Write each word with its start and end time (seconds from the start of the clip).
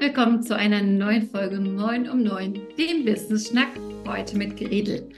willkommen 0.00 0.42
zu 0.42 0.56
einer 0.56 0.80
neuen 0.80 1.28
Folge 1.28 1.60
Moin 1.60 2.08
um 2.08 2.22
9, 2.22 2.54
dem 2.78 3.04
Business 3.04 3.48
Schnack, 3.48 3.68
heute 4.08 4.38
mit 4.38 4.56
Gretel. 4.56 5.10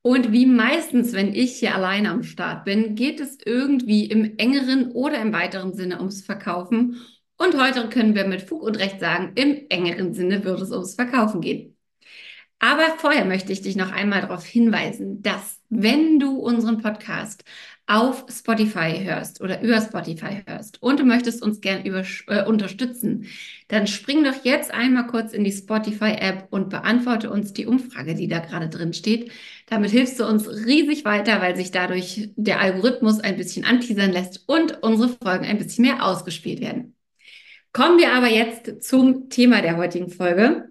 Und 0.00 0.32
wie 0.32 0.46
meistens, 0.46 1.12
wenn 1.12 1.34
ich 1.34 1.56
hier 1.56 1.74
alleine 1.74 2.08
am 2.08 2.22
Start 2.22 2.64
bin, 2.64 2.94
geht 2.94 3.20
es 3.20 3.36
irgendwie 3.44 4.06
im 4.06 4.38
engeren 4.38 4.92
oder 4.92 5.20
im 5.20 5.34
weiteren 5.34 5.74
Sinne 5.74 5.98
ums 5.98 6.22
Verkaufen. 6.22 7.02
Und 7.36 7.60
heute 7.60 7.86
können 7.90 8.14
wir 8.14 8.26
mit 8.26 8.40
Fug 8.40 8.62
und 8.62 8.78
Recht 8.78 8.98
sagen, 8.98 9.32
im 9.34 9.66
engeren 9.68 10.14
Sinne 10.14 10.42
wird 10.42 10.58
es 10.62 10.70
ums 10.70 10.94
Verkaufen 10.94 11.42
gehen. 11.42 11.73
Aber 12.58 12.94
vorher 12.98 13.24
möchte 13.24 13.52
ich 13.52 13.62
dich 13.62 13.76
noch 13.76 13.92
einmal 13.92 14.22
darauf 14.22 14.44
hinweisen, 14.46 15.22
dass 15.22 15.60
wenn 15.68 16.18
du 16.18 16.38
unseren 16.38 16.80
Podcast 16.80 17.44
auf 17.86 18.24
Spotify 18.30 19.04
hörst 19.04 19.42
oder 19.42 19.60
über 19.60 19.80
Spotify 19.80 20.42
hörst 20.46 20.82
und 20.82 21.00
du 21.00 21.04
möchtest 21.04 21.42
uns 21.42 21.60
gern 21.60 21.84
über, 21.84 22.02
äh, 22.28 22.44
unterstützen, 22.44 23.26
dann 23.68 23.86
spring 23.86 24.24
doch 24.24 24.44
jetzt 24.44 24.72
einmal 24.72 25.06
kurz 25.06 25.34
in 25.34 25.44
die 25.44 25.52
Spotify-App 25.52 26.46
und 26.50 26.70
beantworte 26.70 27.30
uns 27.30 27.52
die 27.52 27.66
Umfrage, 27.66 28.14
die 28.14 28.28
da 28.28 28.38
gerade 28.38 28.70
drin 28.70 28.94
steht. 28.94 29.30
Damit 29.68 29.90
hilfst 29.90 30.18
du 30.18 30.26
uns 30.26 30.48
riesig 30.48 31.04
weiter, 31.04 31.42
weil 31.42 31.56
sich 31.56 31.70
dadurch 31.70 32.30
der 32.36 32.60
Algorithmus 32.60 33.20
ein 33.20 33.36
bisschen 33.36 33.66
anteasern 33.66 34.12
lässt 34.12 34.44
und 34.48 34.82
unsere 34.82 35.10
Folgen 35.10 35.44
ein 35.44 35.58
bisschen 35.58 35.84
mehr 35.84 36.06
ausgespielt 36.06 36.60
werden. 36.60 36.94
Kommen 37.72 37.98
wir 37.98 38.12
aber 38.12 38.28
jetzt 38.28 38.82
zum 38.82 39.28
Thema 39.28 39.60
der 39.60 39.76
heutigen 39.76 40.08
Folge. 40.08 40.70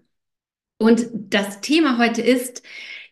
Und 0.83 1.07
das 1.13 1.61
Thema 1.61 1.97
heute 1.97 2.21
ist, 2.21 2.61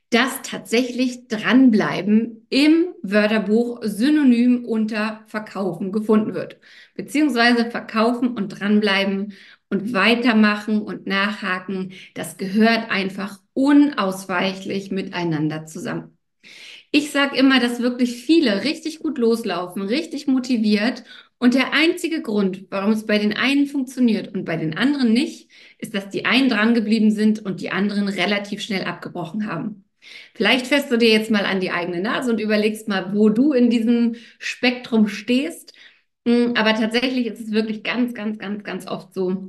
dass 0.09 0.41
tatsächlich 0.41 1.30
dranbleiben 1.30 2.45
im 2.49 2.88
Wörterbuch 3.02 3.80
synonym 3.84 4.66
unter 4.66 5.23
verkaufen 5.27 5.94
gefunden 5.94 6.34
wird. 6.34 6.57
Beziehungsweise 6.95 7.71
verkaufen 7.71 8.33
und 8.36 8.50
dranbleiben 8.50 9.31
und 9.69 9.94
weitermachen 9.94 10.81
und 10.81 11.08
nachhaken, 11.08 11.94
das 12.13 12.36
gehört 12.36 12.91
einfach 12.91 13.39
unausweichlich 13.53 14.91
miteinander 14.91 15.66
zusammen. 15.66 16.17
Ich 16.91 17.11
sage 17.11 17.38
immer, 17.38 17.61
dass 17.61 17.80
wirklich 17.80 18.17
viele 18.17 18.66
richtig 18.66 19.00
gut 19.00 19.17
loslaufen, 19.17 19.81
richtig 19.83 20.28
motiviert 20.28 21.06
und 21.42 21.56
der 21.56 21.73
einzige 21.73 22.22
Grund, 22.22 22.66
warum 22.70 22.92
es 22.92 23.08
bei 23.08 23.17
den 23.17 23.34
einen 23.34 23.66
funktioniert 23.66 24.31
und 24.36 24.45
bei 24.45 24.58
den 24.58 24.78
anderen 24.78 25.11
nicht, 25.11 25.50
ist, 25.80 25.95
dass 25.95 26.08
die 26.09 26.25
einen 26.25 26.50
dran 26.50 26.75
geblieben 26.75 27.09
sind 27.09 27.39
und 27.44 27.61
die 27.61 27.72
anderen 27.72 28.08
relativ 28.08 28.61
schnell 28.61 28.84
abgebrochen 28.84 29.47
haben. 29.47 29.84
Vielleicht 30.36 30.67
fährst 30.67 30.92
du 30.92 30.97
dir 30.97 31.09
jetzt 31.09 31.31
mal 31.31 31.45
an 31.45 31.59
die 31.59 31.72
eigene 31.72 32.00
Nase 32.00 32.31
und 32.31 32.39
überlegst 32.39 32.88
mal, 32.88 33.16
wo 33.16 33.30
du 33.30 33.53
in 33.53 33.72
diesem 33.72 34.17
Spektrum 34.38 35.08
stehst. 35.08 35.73
Hm, 36.28 36.53
aber 36.56 36.75
tatsächlich 36.75 37.25
ist 37.25 37.39
es 37.42 37.52
wirklich 37.52 37.81
ganz, 37.84 38.14
ganz, 38.14 38.38
ganz, 38.38 38.64
ganz 38.64 38.86
oft 38.88 39.12
so, 39.12 39.47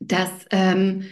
dass 0.00 0.30
ähm, 0.50 1.04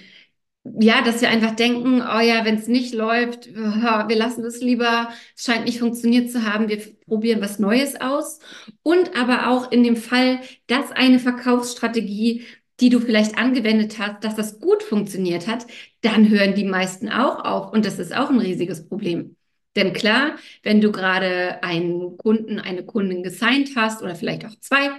ja, 0.65 1.03
dass 1.03 1.21
wir 1.21 1.29
einfach 1.29 1.57
denken, 1.57 2.03
oh 2.03 2.21
ja, 2.21 2.45
wenn 2.45 2.57
es 2.57 2.69
nicht 2.69 2.95
läuft, 2.95 3.53
wir 3.55 4.17
lassen 4.17 4.45
es 4.45 4.61
lieber, 4.61 5.09
es 5.37 5.45
scheint 5.45 5.65
nicht 5.65 5.81
funktioniert 5.81 6.31
zu 6.31 6.47
haben, 6.47 6.69
wir 6.69 6.79
probieren 7.07 7.41
was 7.41 7.59
Neues 7.59 8.01
aus. 8.01 8.39
Und 8.83 9.17
aber 9.17 9.49
auch 9.49 9.73
in 9.73 9.83
dem 9.83 9.97
Fall, 9.97 10.41
dass 10.69 10.93
eine 10.93 11.19
Verkaufsstrategie 11.19 12.45
die 12.83 12.89
du 12.89 12.99
vielleicht 12.99 13.39
angewendet 13.39 13.99
hast, 13.99 14.25
dass 14.25 14.35
das 14.35 14.59
gut 14.59 14.83
funktioniert 14.83 15.47
hat, 15.47 15.67
dann 16.01 16.29
hören 16.29 16.55
die 16.55 16.65
meisten 16.65 17.09
auch 17.09 17.45
auf. 17.45 17.73
Und 17.73 17.87
das 17.87 17.99
ist 18.01 18.15
auch 18.15 18.29
ein 18.29 18.41
riesiges 18.41 18.89
Problem. 18.89 19.37
Denn 19.77 19.93
klar, 19.93 20.37
wenn 20.65 20.81
du 20.81 20.91
gerade 20.91 21.63
einen 21.63 22.17
Kunden, 22.19 22.59
eine 22.59 22.85
Kundin 22.85 23.23
gesigned 23.23 23.71
hast 23.77 24.03
oder 24.03 24.17
vielleicht 24.17 24.45
auch 24.45 24.55
zwei 24.61 24.91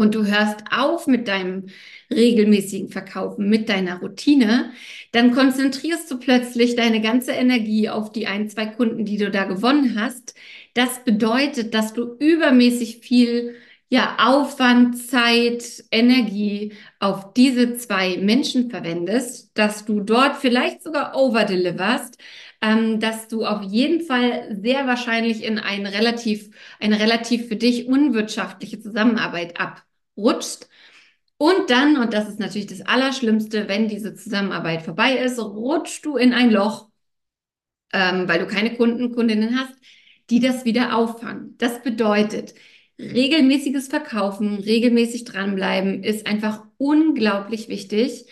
und 0.00 0.14
du 0.14 0.24
hörst 0.24 0.64
auf 0.70 1.06
mit 1.06 1.28
deinem 1.28 1.66
regelmäßigen 2.10 2.88
Verkaufen, 2.88 3.50
mit 3.50 3.68
deiner 3.68 4.00
Routine, 4.00 4.72
dann 5.12 5.32
konzentrierst 5.32 6.10
du 6.10 6.18
plötzlich 6.18 6.74
deine 6.74 7.02
ganze 7.02 7.32
Energie 7.32 7.90
auf 7.90 8.10
die 8.10 8.26
ein, 8.26 8.48
zwei 8.48 8.66
Kunden, 8.66 9.04
die 9.04 9.18
du 9.18 9.30
da 9.30 9.44
gewonnen 9.44 10.00
hast. 10.00 10.34
Das 10.72 11.04
bedeutet, 11.04 11.74
dass 11.74 11.92
du 11.92 12.16
übermäßig 12.18 13.00
viel 13.02 13.56
ja, 13.90 14.16
Aufwand, 14.20 14.96
Zeit, 14.96 15.84
Energie 15.90 16.72
auf 17.00 17.34
diese 17.34 17.76
zwei 17.76 18.16
Menschen 18.18 18.70
verwendest, 18.70 19.50
dass 19.54 19.84
du 19.84 20.00
dort 20.00 20.36
vielleicht 20.36 20.82
sogar 20.82 21.16
overdeliverst, 21.16 22.16
ähm, 22.62 23.00
dass 23.00 23.28
du 23.28 23.44
auf 23.44 23.62
jeden 23.62 24.00
Fall 24.02 24.56
sehr 24.62 24.86
wahrscheinlich 24.86 25.42
in 25.44 25.58
eine 25.58 25.92
relativ, 25.92 26.50
eine 26.78 27.00
relativ 27.00 27.48
für 27.48 27.56
dich 27.56 27.86
unwirtschaftliche 27.86 28.80
Zusammenarbeit 28.80 29.58
abrutschst. 30.16 30.68
Und 31.36 31.70
dann, 31.70 31.96
und 31.96 32.12
das 32.12 32.28
ist 32.28 32.38
natürlich 32.38 32.66
das 32.66 32.82
Allerschlimmste, 32.82 33.66
wenn 33.68 33.88
diese 33.88 34.14
Zusammenarbeit 34.14 34.82
vorbei 34.82 35.16
ist, 35.16 35.38
rutschst 35.38 36.04
du 36.04 36.16
in 36.16 36.34
ein 36.34 36.50
Loch, 36.50 36.90
ähm, 37.92 38.28
weil 38.28 38.40
du 38.40 38.46
keine 38.46 38.76
Kunden, 38.76 39.14
Kundinnen 39.14 39.58
hast, 39.58 39.74
die 40.30 40.40
das 40.40 40.64
wieder 40.64 40.96
auffangen. 40.96 41.56
Das 41.58 41.82
bedeutet, 41.82 42.54
regelmäßiges 42.98 43.88
Verkaufen, 43.88 44.56
regelmäßig 44.58 45.24
dranbleiben 45.24 46.04
ist 46.04 46.26
einfach 46.26 46.64
unglaublich 46.76 47.68
wichtig. 47.68 48.26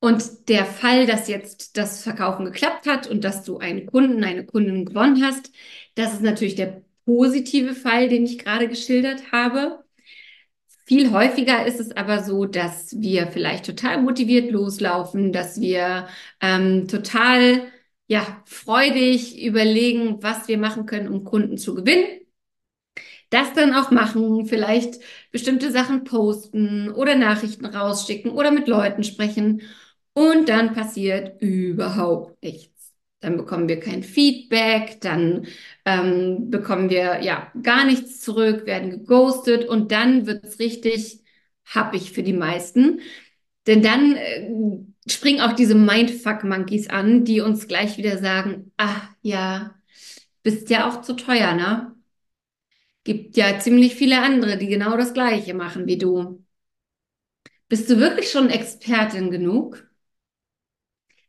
Und 0.00 0.48
der 0.48 0.66
Fall, 0.66 1.06
dass 1.06 1.28
jetzt 1.28 1.76
das 1.76 2.02
Verkaufen 2.02 2.44
geklappt 2.44 2.86
hat 2.88 3.06
und 3.06 3.22
dass 3.24 3.44
du 3.44 3.58
einen 3.58 3.86
Kunden, 3.86 4.24
eine 4.24 4.44
Kundin 4.44 4.84
gewonnen 4.84 5.24
hast, 5.24 5.52
das 5.94 6.14
ist 6.14 6.22
natürlich 6.22 6.56
der 6.56 6.82
positive 7.04 7.74
Fall, 7.74 8.08
den 8.08 8.24
ich 8.24 8.38
gerade 8.38 8.68
geschildert 8.68 9.30
habe. 9.32 9.81
Viel 10.84 11.12
häufiger 11.12 11.64
ist 11.66 11.80
es 11.80 11.92
aber 11.92 12.22
so, 12.24 12.44
dass 12.44 13.00
wir 13.00 13.28
vielleicht 13.28 13.66
total 13.66 14.02
motiviert 14.02 14.50
loslaufen, 14.50 15.32
dass 15.32 15.60
wir 15.60 16.08
ähm, 16.40 16.88
total 16.88 17.68
ja, 18.08 18.42
freudig 18.46 19.42
überlegen, 19.42 20.22
was 20.22 20.48
wir 20.48 20.58
machen 20.58 20.86
können, 20.86 21.08
um 21.08 21.24
Kunden 21.24 21.56
zu 21.58 21.74
gewinnen 21.74 22.06
das 23.30 23.52
dann 23.54 23.74
auch 23.74 23.90
machen, 23.90 24.46
vielleicht 24.46 25.00
bestimmte 25.30 25.70
Sachen 25.70 26.04
posten 26.04 26.90
oder 26.92 27.14
Nachrichten 27.16 27.66
rausschicken 27.66 28.30
oder 28.30 28.50
mit 28.50 28.68
Leuten 28.68 29.04
sprechen 29.04 29.62
und 30.14 30.48
dann 30.48 30.74
passiert 30.74 31.40
überhaupt 31.40 32.42
nichts. 32.42 32.71
Dann 33.22 33.38
bekommen 33.38 33.68
wir 33.68 33.80
kein 33.80 34.02
Feedback, 34.02 35.00
dann 35.00 35.46
ähm, 35.86 36.50
bekommen 36.50 36.90
wir 36.90 37.22
ja 37.22 37.52
gar 37.62 37.86
nichts 37.86 38.20
zurück, 38.20 38.66
werden 38.66 38.90
geghostet 38.90 39.68
und 39.68 39.92
dann 39.92 40.26
wird 40.26 40.44
es 40.44 40.58
richtig 40.58 41.20
happig 41.64 42.12
für 42.12 42.24
die 42.24 42.34
meisten. 42.34 43.00
Denn 43.68 43.82
dann 43.82 44.16
äh, 44.16 44.50
springen 45.10 45.40
auch 45.40 45.52
diese 45.54 45.76
Mindfuck-Monkeys 45.76 46.90
an, 46.90 47.24
die 47.24 47.40
uns 47.40 47.68
gleich 47.68 47.96
wieder 47.96 48.18
sagen, 48.18 48.72
ach 48.76 49.08
ja, 49.22 49.76
bist 50.42 50.70
ja 50.70 50.88
auch 50.88 51.02
zu 51.02 51.14
teuer, 51.14 51.54
ne? 51.54 51.94
Gibt 53.04 53.36
ja 53.36 53.58
ziemlich 53.60 53.94
viele 53.94 54.20
andere, 54.22 54.58
die 54.58 54.66
genau 54.68 54.96
das 54.96 55.14
Gleiche 55.14 55.54
machen 55.54 55.86
wie 55.86 55.98
du. 55.98 56.44
Bist 57.68 57.90
du 57.90 57.98
wirklich 57.98 58.30
schon 58.30 58.50
Expertin 58.50 59.32
genug? 59.32 59.90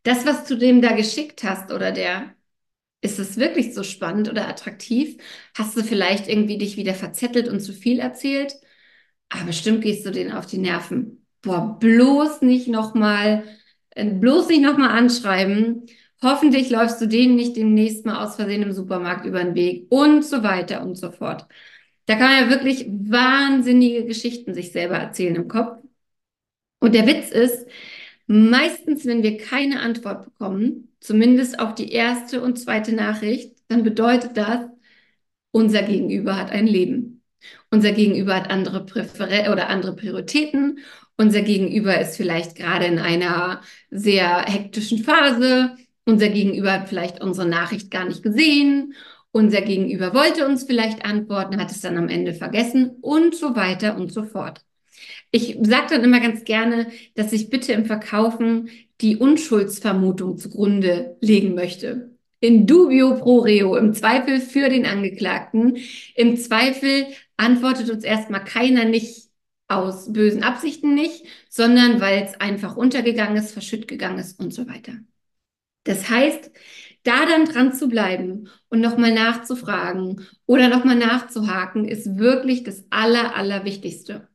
Das, 0.04 0.26
was 0.26 0.46
du 0.46 0.58
dem 0.58 0.82
da 0.82 0.94
geschickt 0.94 1.44
hast 1.44 1.72
oder 1.72 1.92
der, 1.92 2.36
ist 3.02 3.20
es 3.20 3.38
wirklich 3.38 3.74
so 3.74 3.84
spannend 3.84 4.30
oder 4.30 4.48
attraktiv? 4.48 5.18
Hast 5.56 5.78
du 5.78 5.84
vielleicht 5.84 6.28
irgendwie 6.30 6.58
dich 6.58 6.78
wieder 6.78 6.94
verzettelt 6.94 7.48
und 7.50 7.60
zu 7.62 7.74
viel 7.74 8.00
erzählt? 8.00 8.56
Aber 9.30 9.46
bestimmt 9.46 9.82
gehst 9.84 10.06
du 10.06 10.12
denen 10.12 10.32
auf 10.34 10.46
die 10.46 10.58
Nerven. 10.60 11.26
Boah, 11.42 11.78
bloß 11.80 12.42
nicht 12.42 12.68
nochmal, 12.68 13.44
äh, 13.92 14.06
bloß 14.06 14.48
nicht 14.50 14.62
nochmal 14.62 14.92
anschreiben. 14.92 15.86
Hoffentlich 16.22 16.70
läufst 16.70 17.02
du 17.02 17.08
denen 17.08 17.36
nicht 17.36 17.58
demnächst 17.58 18.06
mal 18.06 18.24
aus 18.24 18.36
Versehen 18.38 18.64
im 18.64 18.72
Supermarkt 18.74 19.26
über 19.26 19.44
den 19.44 19.56
Weg 19.56 19.88
und 19.90 20.24
so 20.24 20.44
weiter 20.44 20.82
und 20.84 20.96
so 20.96 21.12
fort. 21.12 21.48
Da 22.06 22.16
kann 22.16 22.32
man 22.32 22.44
ja 22.44 22.50
wirklich 22.50 22.88
wahnsinnige 22.90 24.06
Geschichten 24.06 24.54
sich 24.54 24.72
selber 24.72 24.98
erzählen 24.98 25.36
im 25.36 25.48
Kopf. 25.48 25.78
Und 26.80 26.94
der 26.96 27.08
Witz 27.08 27.32
ist, 27.32 27.66
meistens, 28.28 29.06
wenn 29.06 29.24
wir 29.24 29.38
keine 29.38 29.82
Antwort 29.82 30.26
bekommen, 30.26 30.94
zumindest 31.00 31.60
auf 31.60 31.76
die 31.76 31.92
erste 31.92 32.42
und 32.42 32.58
zweite 32.58 32.94
Nachricht, 32.94 33.56
dann 33.68 33.84
bedeutet 33.84 34.38
das, 34.38 34.68
unser 35.52 35.84
Gegenüber 35.84 36.38
hat 36.38 36.52
ein 36.52 36.68
Leben. 36.68 37.24
Unser 37.72 37.92
Gegenüber 37.92 38.36
hat 38.36 38.50
andere 38.50 38.86
Präfer 38.86 39.52
oder 39.52 39.70
andere 39.70 39.96
Prioritäten. 39.96 40.80
Unser 41.18 41.42
Gegenüber 41.42 42.00
ist 42.00 42.18
vielleicht 42.18 42.56
gerade 42.56 42.86
in 42.86 43.00
einer 43.00 43.62
sehr 43.92 44.44
hektischen 44.46 45.04
Phase. 45.04 45.76
Unser 46.06 46.30
Gegenüber 46.30 46.74
hat 46.74 46.90
vielleicht 46.90 47.22
unsere 47.22 47.48
Nachricht 47.48 47.92
gar 47.92 48.06
nicht 48.06 48.24
gesehen. 48.24 48.94
Unser 49.32 49.62
Gegenüber 49.62 50.14
wollte 50.14 50.48
uns 50.48 50.64
vielleicht 50.64 51.06
antworten, 51.06 51.60
hat 51.60 51.72
es 51.72 51.82
dann 51.82 51.98
am 51.98 52.10
Ende 52.10 52.34
vergessen 52.34 52.98
und 53.02 53.36
so 53.36 53.56
weiter 53.56 53.96
und 53.98 54.12
so 54.12 54.24
fort. 54.24 54.64
Ich 55.36 55.58
sage 55.64 55.88
dann 55.90 56.04
immer 56.04 56.20
ganz 56.20 56.44
gerne, 56.44 56.92
dass 57.16 57.34
ich 57.34 57.50
bitte 57.50 57.74
im 57.74 57.86
Verkaufen 57.86 58.70
die 59.02 59.18
Unschuldsvermutung 59.18 60.38
zugrunde 60.38 61.18
legen 61.22 61.56
möchte. 61.56 62.12
In 62.40 62.68
dubio 62.68 63.16
pro 63.16 63.40
reo, 63.40 63.76
im 63.76 63.96
Zweifel 63.96 64.40
für 64.40 64.70
den 64.70 64.86
Angeklagten. 64.86 65.78
Im 66.16 66.38
Zweifel 66.38 67.08
antwortet 67.36 67.90
uns 67.90 68.04
erstmal 68.04 68.44
keiner 68.44 68.86
nicht 68.86 69.30
aus 69.68 70.14
bösen 70.14 70.44
Absichten 70.44 70.94
nicht, 70.94 71.26
sondern 71.50 72.00
weil 72.00 72.22
es 72.24 72.40
einfach 72.40 72.76
untergegangen 72.76 73.38
ist, 73.38 73.54
verschütt 73.54 73.88
gegangen 73.88 74.20
ist 74.20 74.40
und 74.40 74.54
so 74.54 74.68
weiter. 74.68 74.94
Das 75.84 76.12
heißt, 76.12 76.52
da 77.02 77.26
dann 77.26 77.46
dran 77.46 77.74
zu 77.74 77.90
bleiben 77.90 78.50
und 78.70 78.82
nochmal 78.82 79.14
nachzufragen 79.16 80.22
oder 80.46 80.70
nochmal 80.70 80.96
nachzuhaken, 80.98 81.86
ist 81.88 82.20
wirklich 82.20 82.64
das 82.64 82.86
Aller, 82.92 83.36
Allerwichtigste. 83.36 84.30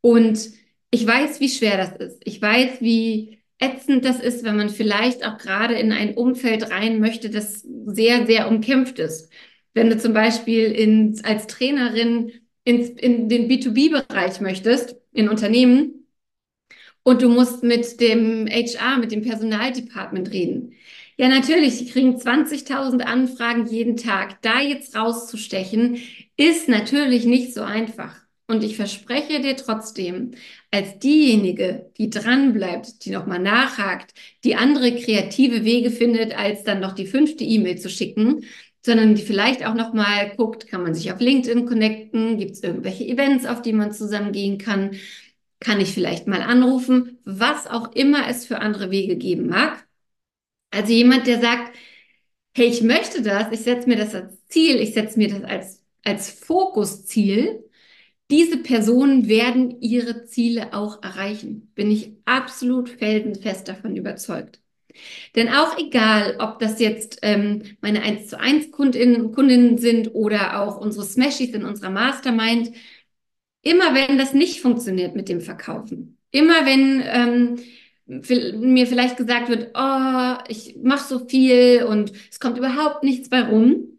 Und 0.00 0.50
ich 0.90 1.06
weiß, 1.06 1.40
wie 1.40 1.48
schwer 1.48 1.76
das 1.76 1.96
ist. 1.96 2.22
Ich 2.24 2.40
weiß, 2.40 2.80
wie 2.80 3.38
ätzend 3.58 4.04
das 4.04 4.20
ist, 4.20 4.42
wenn 4.44 4.56
man 4.56 4.70
vielleicht 4.70 5.24
auch 5.26 5.38
gerade 5.38 5.74
in 5.74 5.92
ein 5.92 6.14
Umfeld 6.14 6.70
rein 6.70 7.00
möchte, 7.00 7.30
das 7.30 7.64
sehr, 7.86 8.26
sehr 8.26 8.48
umkämpft 8.48 8.98
ist. 8.98 9.30
Wenn 9.74 9.90
du 9.90 9.98
zum 9.98 10.14
Beispiel 10.14 10.64
in, 10.72 11.20
als 11.24 11.46
Trainerin 11.46 12.32
ins, 12.64 12.88
in 12.90 13.28
den 13.28 13.48
B2B-Bereich 13.48 14.40
möchtest, 14.40 14.96
in 15.12 15.28
Unternehmen, 15.28 16.00
und 17.02 17.22
du 17.22 17.28
musst 17.28 17.62
mit 17.62 18.00
dem 18.00 18.46
HR, 18.46 18.98
mit 18.98 19.12
dem 19.12 19.22
Personaldepartment 19.22 20.30
reden. 20.32 20.74
Ja, 21.16 21.28
natürlich, 21.28 21.76
sie 21.76 21.86
kriegen 21.86 22.16
20.000 22.16 23.02
Anfragen 23.02 23.66
jeden 23.66 23.96
Tag. 23.96 24.40
Da 24.42 24.60
jetzt 24.60 24.96
rauszustechen, 24.96 25.98
ist 26.36 26.68
natürlich 26.68 27.24
nicht 27.24 27.54
so 27.54 27.62
einfach. 27.62 28.19
Und 28.50 28.64
ich 28.64 28.74
verspreche 28.74 29.40
dir 29.40 29.56
trotzdem, 29.56 30.32
als 30.72 30.98
diejenige, 30.98 31.88
die 31.98 32.10
dranbleibt, 32.10 33.04
die 33.04 33.10
nochmal 33.10 33.38
nachhakt, 33.38 34.12
die 34.42 34.56
andere 34.56 34.96
kreative 34.96 35.64
Wege 35.64 35.92
findet, 35.92 36.36
als 36.36 36.64
dann 36.64 36.80
noch 36.80 36.92
die 36.96 37.06
fünfte 37.06 37.44
E-Mail 37.44 37.78
zu 37.78 37.88
schicken, 37.88 38.44
sondern 38.84 39.14
die 39.14 39.22
vielleicht 39.22 39.64
auch 39.64 39.74
nochmal 39.74 40.34
guckt, 40.36 40.66
kann 40.66 40.82
man 40.82 40.94
sich 40.94 41.12
auf 41.12 41.20
LinkedIn 41.20 41.64
connecten, 41.64 42.38
gibt 42.38 42.52
es 42.56 42.62
irgendwelche 42.64 43.04
Events, 43.04 43.46
auf 43.46 43.62
die 43.62 43.72
man 43.72 43.92
zusammen 43.92 44.32
gehen 44.32 44.58
kann, 44.58 44.96
kann 45.60 45.80
ich 45.80 45.92
vielleicht 45.92 46.26
mal 46.26 46.42
anrufen, 46.42 47.18
was 47.24 47.68
auch 47.68 47.92
immer 47.92 48.28
es 48.28 48.46
für 48.46 48.58
andere 48.58 48.90
Wege 48.90 49.14
geben 49.16 49.46
mag. 49.46 49.86
Also 50.72 50.92
jemand, 50.92 51.28
der 51.28 51.40
sagt, 51.40 51.76
hey, 52.56 52.66
ich 52.66 52.82
möchte 52.82 53.22
das, 53.22 53.52
ich 53.52 53.60
setze 53.60 53.88
mir 53.88 53.96
das 53.96 54.12
als 54.12 54.44
Ziel, 54.48 54.80
ich 54.80 54.92
setze 54.94 55.20
mir 55.20 55.28
das 55.28 55.44
als, 55.44 55.84
als 56.04 56.30
Fokusziel, 56.30 57.69
diese 58.30 58.58
Personen 58.58 59.28
werden 59.28 59.80
ihre 59.80 60.24
Ziele 60.24 60.72
auch 60.74 61.02
erreichen. 61.02 61.72
Bin 61.74 61.90
ich 61.90 62.12
absolut 62.24 62.88
felsenfest 62.88 63.68
davon 63.68 63.96
überzeugt. 63.96 64.60
Denn 65.36 65.48
auch 65.48 65.78
egal, 65.78 66.36
ob 66.38 66.58
das 66.58 66.80
jetzt 66.80 67.20
ähm, 67.22 67.62
meine 67.80 68.02
1 68.02 68.28
zu 68.28 68.38
1 68.38 68.70
Kundinnen, 68.72 69.32
Kundinnen 69.32 69.78
sind 69.78 70.14
oder 70.14 70.60
auch 70.60 70.78
unsere 70.80 71.04
Smashies 71.04 71.50
in 71.54 71.64
unserer 71.64 71.90
Mastermind, 71.90 72.72
immer 73.62 73.94
wenn 73.94 74.18
das 74.18 74.34
nicht 74.34 74.60
funktioniert 74.60 75.14
mit 75.16 75.28
dem 75.28 75.40
Verkaufen, 75.40 76.18
immer 76.30 76.66
wenn 76.66 77.02
ähm, 77.04 77.58
mir 78.60 78.86
vielleicht 78.86 79.16
gesagt 79.16 79.48
wird, 79.48 79.70
oh, 79.74 80.34
ich 80.48 80.76
mache 80.82 81.06
so 81.08 81.26
viel 81.28 81.84
und 81.84 82.12
es 82.30 82.40
kommt 82.40 82.58
überhaupt 82.58 83.04
nichts 83.04 83.28
bei 83.28 83.42
rum, 83.42 83.98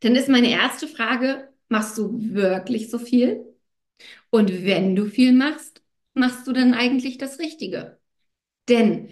dann 0.00 0.16
ist 0.16 0.28
meine 0.28 0.50
erste 0.50 0.86
Frage, 0.86 1.48
machst 1.74 1.98
du 1.98 2.16
wirklich 2.32 2.88
so 2.88 2.98
viel? 3.00 3.44
Und 4.30 4.64
wenn 4.64 4.96
du 4.96 5.06
viel 5.06 5.32
machst, 5.32 5.82
machst 6.14 6.46
du 6.46 6.52
dann 6.52 6.74
eigentlich 6.74 7.18
das 7.18 7.40
Richtige? 7.40 7.98
Denn 8.68 9.10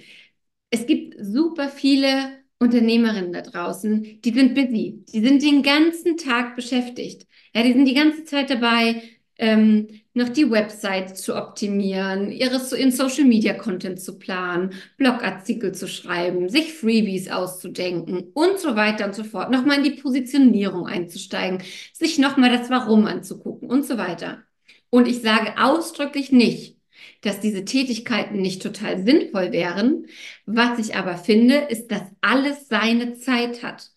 es 0.71 0.87
gibt 0.87 1.17
super 1.21 1.69
viele 1.69 2.39
Unternehmerinnen 2.61 3.33
da 3.33 3.43
draußen, 3.43 4.21
die 4.23 4.33
sind 4.35 4.55
busy, 4.55 5.05
die 5.13 5.21
sind 5.21 5.43
den 5.43 5.63
ganzen 5.65 6.17
Tag 6.17 6.57
beschäftigt. 6.57 7.27
Ja, 7.55 7.63
die 7.65 7.73
sind 7.73 7.87
die 7.87 7.95
ganze 7.95 8.25
Zeit 8.25 8.51
dabei, 8.51 9.03
ähm, 9.39 9.89
noch 10.15 10.29
die 10.29 10.51
Website 10.51 11.17
zu 11.17 11.37
optimieren, 11.37 12.31
ihre 12.31 12.61
in 12.77 12.91
Social 12.91 13.25
Media 13.25 13.55
Content 13.55 14.01
zu 14.01 14.19
planen, 14.19 14.75
Blogartikel 14.97 15.73
zu 15.73 15.89
schreiben, 15.89 16.49
sich 16.49 16.75
Freebies 16.75 17.31
auszudenken 17.31 18.31
und 18.35 18.59
so 18.59 18.77
weiter 18.77 19.07
und 19.07 19.15
so 19.15 19.25
fort. 19.25 19.51
Nochmal 19.51 19.79
in 19.79 19.85
die 19.85 20.01
Positionierung 20.03 20.87
einzusteigen, 20.87 21.63
sich 21.93 22.19
nochmal 22.19 22.51
das 22.57 22.71
Warum 22.71 23.07
anzugucken 23.07 23.71
und 23.71 23.87
so 23.87 23.97
weiter. 23.99 24.43
Und 24.91 25.09
ich 25.09 25.23
sage 25.23 25.55
ausdrücklich 25.59 26.33
nicht, 26.33 26.77
dass 27.23 27.41
diese 27.41 27.65
Tätigkeiten 27.65 28.41
nicht 28.43 28.63
total 28.63 29.03
sinnvoll 29.05 29.53
wären. 29.53 30.07
Was 30.45 30.79
ich 30.79 30.97
aber 30.97 31.17
finde, 31.17 31.57
ist, 31.57 31.89
dass 31.91 32.03
alles 32.21 32.69
seine 32.69 33.15
Zeit 33.15 33.63
hat. 33.63 33.91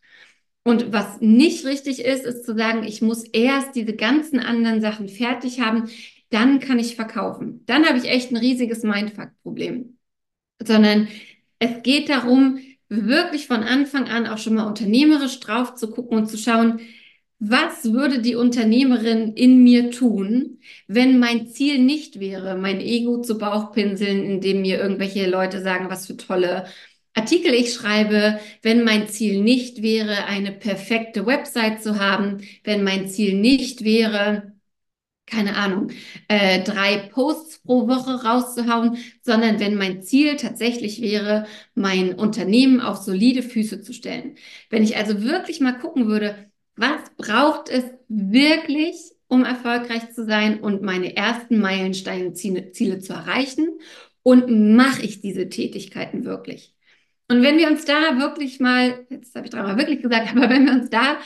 Und 0.68 0.92
was 0.92 1.22
nicht 1.22 1.64
richtig 1.66 2.00
ist, 2.04 2.26
ist 2.26 2.44
zu 2.44 2.56
sagen, 2.58 2.84
ich 2.84 3.04
muss 3.04 3.24
erst 3.24 3.76
diese 3.76 3.94
ganzen 3.94 4.40
anderen 4.40 4.82
Sachen 4.82 5.08
fertig 5.08 5.62
haben, 5.62 5.90
dann 6.32 6.60
kann 6.60 6.80
ich 6.80 6.96
verkaufen. 6.96 7.64
Dann 7.68 7.86
habe 7.86 8.00
ich 8.00 8.06
echt 8.06 8.32
ein 8.32 8.38
riesiges 8.38 8.82
Mindfuck-Problem. 8.82 10.00
Sondern 10.60 11.08
es 11.60 11.84
geht 11.84 12.10
darum, 12.10 12.60
wirklich 12.90 13.46
von 13.46 13.62
Anfang 13.62 14.08
an 14.08 14.26
auch 14.26 14.40
schon 14.40 14.56
mal 14.56 14.66
unternehmerisch 14.66 15.40
drauf 15.40 15.76
zu 15.76 15.92
gucken 15.92 16.18
und 16.18 16.28
zu 16.28 16.38
schauen, 16.38 16.80
was 17.38 17.94
würde 17.94 18.20
die 18.22 18.36
Unternehmerin 18.36 19.34
in 19.34 19.64
mir 19.64 19.92
tun, 19.92 20.60
wenn 20.88 21.20
mein 21.20 21.48
Ziel 21.48 21.78
nicht 21.78 22.20
wäre, 22.20 22.58
mein 22.58 22.80
Ego 22.82 23.22
zu 23.22 23.38
Bauchpinseln, 23.38 24.24
indem 24.24 24.62
mir 24.62 24.80
irgendwelche 24.80 25.30
Leute 25.30 25.62
sagen, 25.62 25.92
was 25.92 26.08
für 26.08 26.18
tolle 26.18 26.66
Artikel 27.16 27.54
ich 27.54 27.74
schreibe, 27.74 28.40
wenn 28.62 28.84
mein 28.84 29.08
Ziel 29.08 29.42
nicht 29.42 29.82
wäre, 29.82 30.26
eine 30.26 30.52
perfekte 30.52 31.26
Website 31.26 31.82
zu 31.82 32.00
haben, 32.00 32.42
wenn 32.64 32.84
mein 32.84 33.08
Ziel 33.08 33.40
nicht 33.40 33.84
wäre, 33.84 34.54
keine 35.26 35.56
Ahnung, 35.56 35.92
äh, 36.28 36.64
drei 36.64 36.98
Posts 36.98 37.60
pro 37.64 37.88
Woche 37.88 38.24
rauszuhauen, 38.24 38.98
sondern 39.24 39.60
wenn 39.60 39.76
mein 39.76 40.04
Ziel 40.04 40.36
tatsächlich 40.38 41.02
wäre, 41.02 41.48
mein 41.74 42.14
Unternehmen 42.16 42.80
auf 42.80 42.98
solide 42.98 43.42
Füße 43.42 43.82
zu 43.82 43.94
stellen. 43.94 44.36
Wenn 44.70 44.84
ich 44.84 44.98
also 44.98 45.24
wirklich 45.24 45.60
mal 45.62 45.80
gucken 45.80 46.08
würde, 46.08 46.52
was 46.76 47.02
braucht 47.18 47.70
es 47.70 47.86
wirklich, 48.08 48.98
um 49.28 49.44
erfolgreich 49.46 50.12
zu 50.14 50.26
sein 50.26 50.60
und 50.60 50.84
meine 50.84 51.16
ersten 51.16 51.60
Meilensteine-Ziele 51.60 53.00
zu 53.00 53.14
erreichen 53.14 53.80
und 54.22 54.76
mache 54.76 55.02
ich 55.04 55.22
diese 55.22 55.50
Tätigkeiten 55.50 56.24
wirklich? 56.26 56.75
Und 57.28 57.42
wenn 57.42 57.58
wir 57.58 57.68
uns 57.68 57.86
da 57.86 58.20
wirklich 58.20 58.60
mal, 58.60 59.06
jetzt 59.10 59.36
habe 59.36 59.46
ich 59.46 59.52
dreimal 59.52 59.78
wirklich 59.78 60.02
gesagt, 60.02 60.30
aber 60.36 60.50
wenn 60.50 60.66
wir 60.66 60.74
uns 60.74 60.90
da 60.90 61.18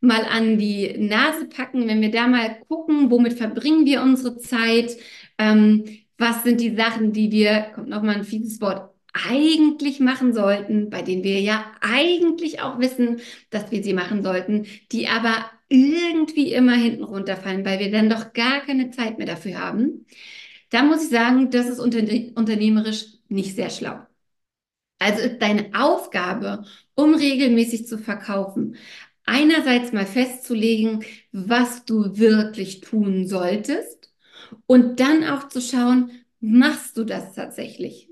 mal 0.00 0.24
an 0.24 0.58
die 0.58 0.96
Nase 0.98 1.46
packen, 1.46 1.86
wenn 1.88 2.00
wir 2.00 2.10
da 2.10 2.26
mal 2.26 2.58
gucken, 2.68 3.10
womit 3.10 3.34
verbringen 3.34 3.84
wir 3.84 4.02
unsere 4.02 4.38
Zeit, 4.38 4.96
ähm, 5.38 5.84
was 6.18 6.42
sind 6.44 6.60
die 6.60 6.74
Sachen, 6.74 7.12
die 7.12 7.30
wir, 7.32 7.72
kommt 7.74 7.88
nochmal 7.88 8.16
ein 8.16 8.24
fieses 8.24 8.60
Wort, 8.60 8.90
eigentlich 9.12 10.00
machen 10.00 10.32
sollten, 10.32 10.90
bei 10.90 11.02
denen 11.02 11.24
wir 11.24 11.40
ja 11.40 11.64
eigentlich 11.80 12.60
auch 12.62 12.78
wissen, 12.78 13.20
dass 13.50 13.70
wir 13.72 13.82
sie 13.82 13.92
machen 13.94 14.22
sollten, 14.22 14.66
die 14.92 15.08
aber 15.08 15.50
irgendwie 15.68 16.52
immer 16.52 16.74
hinten 16.74 17.04
runterfallen, 17.04 17.64
weil 17.64 17.80
wir 17.80 17.90
dann 17.90 18.10
doch 18.10 18.32
gar 18.32 18.60
keine 18.60 18.90
Zeit 18.90 19.18
mehr 19.18 19.26
dafür 19.26 19.58
haben, 19.58 20.06
da 20.70 20.82
muss 20.84 21.04
ich 21.04 21.10
sagen, 21.10 21.50
das 21.50 21.68
ist 21.68 21.80
unternehmerisch 21.80 23.06
nicht 23.28 23.56
sehr 23.56 23.70
schlau. 23.70 24.00
Also 25.00 25.22
ist 25.22 25.40
deine 25.42 25.70
Aufgabe, 25.74 26.64
um 26.94 27.14
regelmäßig 27.16 27.88
zu 27.88 27.98
verkaufen, 27.98 28.76
einerseits 29.26 29.92
mal 29.92 30.06
festzulegen, 30.06 31.04
was 31.32 31.86
du 31.86 32.18
wirklich 32.18 32.80
tun 32.82 33.26
solltest 33.26 34.12
und 34.66 35.00
dann 35.00 35.24
auch 35.24 35.48
zu 35.48 35.60
schauen, 35.62 36.10
machst 36.40 36.98
du 36.98 37.04
das 37.04 37.34
tatsächlich? 37.34 38.10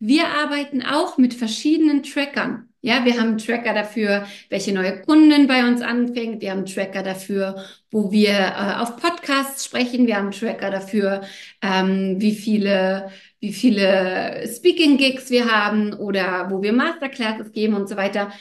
Wir 0.00 0.28
arbeiten 0.28 0.82
auch 0.82 1.18
mit 1.18 1.34
verschiedenen 1.34 2.02
Trackern. 2.04 2.67
Ja, 2.80 3.04
wir 3.04 3.14
haben 3.18 3.30
einen 3.30 3.38
Tracker 3.38 3.74
dafür, 3.74 4.26
welche 4.50 4.72
neue 4.72 5.02
Kunden 5.02 5.48
bei 5.48 5.66
uns 5.66 5.82
anfängt. 5.82 6.40
Wir 6.40 6.52
haben 6.52 6.58
einen 6.58 6.66
Tracker 6.66 7.02
dafür, 7.02 7.64
wo 7.90 8.12
wir 8.12 8.30
äh, 8.30 8.74
auf 8.80 8.96
Podcasts 8.96 9.64
sprechen. 9.64 10.06
Wir 10.06 10.16
haben 10.16 10.26
einen 10.26 10.32
Tracker 10.32 10.70
dafür, 10.70 11.22
ähm, 11.60 12.20
wie 12.20 12.34
viele, 12.34 13.10
wie 13.40 13.52
viele 13.52 14.46
Speaking 14.46 14.96
Gigs 14.96 15.28
wir 15.30 15.46
haben 15.50 15.92
oder 15.92 16.50
wo 16.50 16.62
wir 16.62 16.72
Masterclasses 16.72 17.50
geben 17.52 17.74
und 17.74 17.88
so 17.88 17.96
weiter. 17.96 18.32